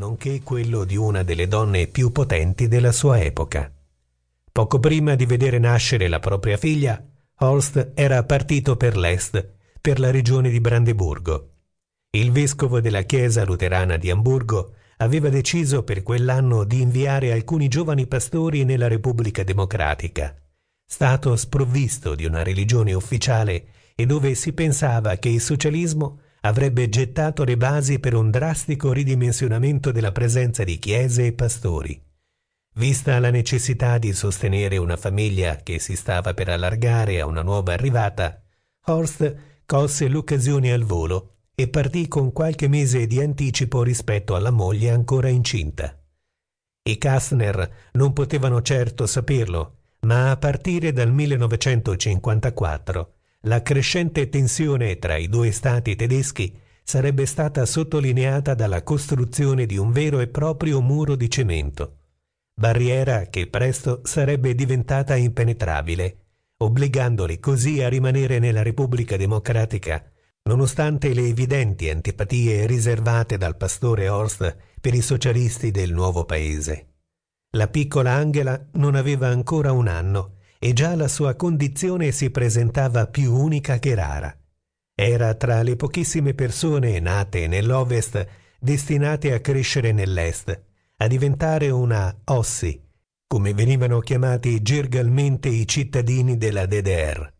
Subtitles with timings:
[0.00, 3.70] nonché quello di una delle donne più potenti della sua epoca.
[4.50, 7.04] Poco prima di vedere nascere la propria figlia,
[7.40, 9.46] Horst era partito per l'est,
[9.78, 11.50] per la regione di Brandeburgo.
[12.12, 18.06] Il vescovo della chiesa luterana di Amburgo aveva deciso per quell'anno di inviare alcuni giovani
[18.06, 20.34] pastori nella Repubblica Democratica,
[20.82, 27.44] stato sprovvisto di una religione ufficiale e dove si pensava che il socialismo avrebbe gettato
[27.44, 32.00] le basi per un drastico ridimensionamento della presenza di chiese e pastori.
[32.74, 37.72] Vista la necessità di sostenere una famiglia che si stava per allargare a una nuova
[37.72, 38.42] arrivata,
[38.86, 39.34] Horst
[39.66, 45.28] colse l'occasione al volo e partì con qualche mese di anticipo rispetto alla moglie ancora
[45.28, 45.94] incinta.
[46.82, 55.16] I Kastner non potevano certo saperlo, ma a partire dal 1954 la crescente tensione tra
[55.16, 61.16] i due stati tedeschi sarebbe stata sottolineata dalla costruzione di un vero e proprio muro
[61.16, 61.98] di cemento,
[62.52, 66.18] barriera che presto sarebbe diventata impenetrabile,
[66.58, 70.04] obbligandoli così a rimanere nella Repubblica Democratica,
[70.42, 76.88] nonostante le evidenti antipatie riservate dal pastore Horst per i socialisti del nuovo paese.
[77.52, 83.06] La piccola Angela non aveva ancora un anno e già la sua condizione si presentava
[83.06, 84.38] più unica che rara.
[84.94, 88.26] Era tra le pochissime persone nate nell'Ovest
[88.60, 90.62] destinate a crescere nell'Est,
[90.98, 92.78] a diventare una Ossi,
[93.26, 97.32] come venivano chiamati gergalmente i cittadini della DDR.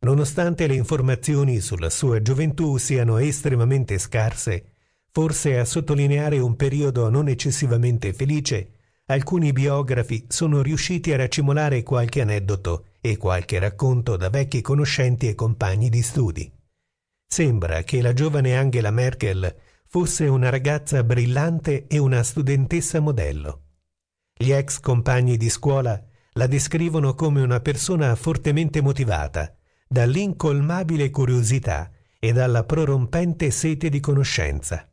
[0.00, 4.72] Nonostante le informazioni sulla sua gioventù siano estremamente scarse,
[5.12, 8.70] forse a sottolineare un periodo non eccessivamente felice,
[9.06, 15.34] alcuni biografi sono riusciti a racimolare qualche aneddoto e qualche racconto da vecchi conoscenti e
[15.34, 16.52] compagni di studi.
[17.28, 19.54] Sembra che la giovane Angela Merkel
[19.86, 23.62] fosse una ragazza brillante e una studentessa modello.
[24.36, 29.56] Gli ex compagni di scuola la descrivono come una persona fortemente motivata,
[29.88, 34.90] dall'incolmabile curiosità e dalla prorompente sete di conoscenza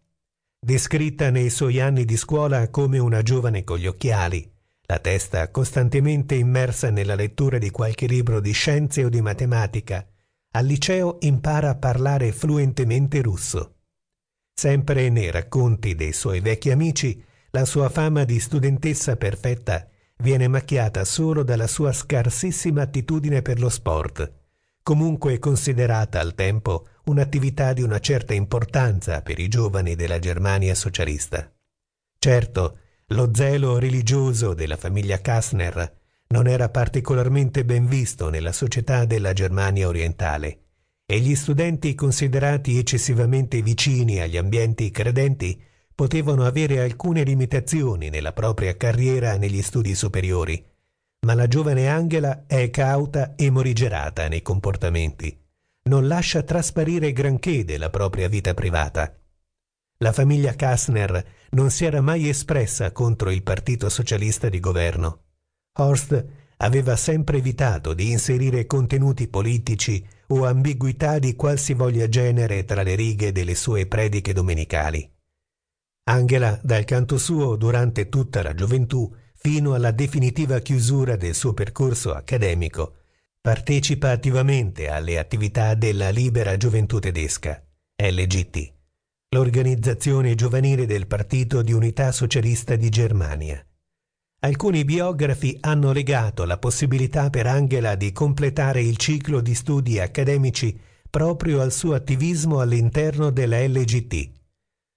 [0.64, 4.50] descritta nei suoi anni di scuola come una giovane con gli occhiali,
[4.86, 10.08] la testa costantemente immersa nella lettura di qualche libro di scienze o di matematica,
[10.52, 13.76] al liceo impara a parlare fluentemente russo.
[14.54, 19.86] Sempre nei racconti dei suoi vecchi amici, la sua fama di studentessa perfetta
[20.18, 24.43] viene macchiata solo dalla sua scarsissima attitudine per lo sport,
[24.84, 31.52] comunque considerata al tempo un'attività di una certa importanza per i giovani della Germania socialista.
[32.20, 32.78] Certo,
[33.08, 39.88] lo zelo religioso della famiglia Kastner non era particolarmente ben visto nella società della Germania
[39.88, 40.60] orientale
[41.06, 45.62] e gli studenti considerati eccessivamente vicini agli ambienti credenti
[45.94, 50.66] potevano avere alcune limitazioni nella propria carriera negli studi superiori,
[51.26, 55.42] ma la giovane Angela è cauta e morigerata nei comportamenti
[55.84, 59.14] non lascia trasparire granché della propria vita privata.
[59.98, 65.24] La famiglia Kastner non si era mai espressa contro il Partito Socialista di governo.
[65.78, 66.26] Horst
[66.58, 73.32] aveva sempre evitato di inserire contenuti politici o ambiguità di qualsivoglia genere tra le righe
[73.32, 75.10] delle sue prediche domenicali.
[76.06, 79.14] Angela, dal canto suo, durante tutta la gioventù,
[79.46, 83.00] fino alla definitiva chiusura del suo percorso accademico,
[83.42, 87.62] Partecipa attivamente alle attività della Libera Gioventù Tedesca,
[88.02, 88.74] LGT,
[89.32, 93.62] l'organizzazione giovanile del Partito di Unità Socialista di Germania.
[94.40, 100.80] Alcuni biografi hanno legato la possibilità per Angela di completare il ciclo di studi accademici
[101.10, 104.43] proprio al suo attivismo all'interno della LGT,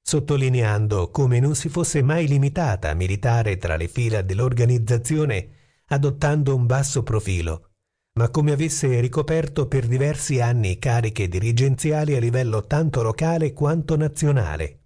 [0.09, 5.49] sottolineando come non si fosse mai limitata a militare tra le fila dell'organizzazione
[5.87, 7.71] adottando un basso profilo,
[8.13, 14.83] ma come avesse ricoperto per diversi anni cariche dirigenziali a livello tanto locale quanto nazionale.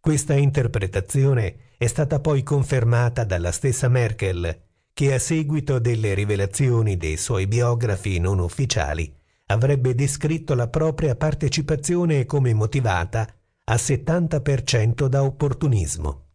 [0.00, 7.18] Questa interpretazione è stata poi confermata dalla stessa Merkel, che a seguito delle rivelazioni dei
[7.18, 9.14] suoi biografi non ufficiali
[9.48, 13.34] avrebbe descritto la propria partecipazione come motivata
[13.70, 16.26] a 70% da opportunismo.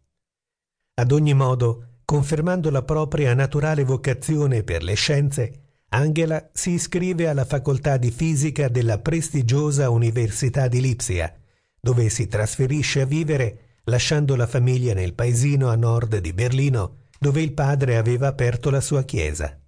[0.94, 7.44] Ad ogni modo, confermando la propria naturale vocazione per le scienze, Angela si iscrive alla
[7.44, 11.30] facoltà di fisica della prestigiosa Università di Lipsia,
[11.78, 17.42] dove si trasferisce a vivere lasciando la famiglia nel paesino a nord di Berlino, dove
[17.42, 19.60] il padre aveva aperto la sua chiesa.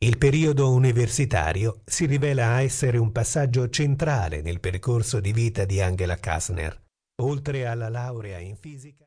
[0.00, 6.14] Il periodo universitario si rivela essere un passaggio centrale nel percorso di vita di Angela
[6.14, 6.84] Kassner.
[7.20, 8.96] Oltre alla laurea in fisica,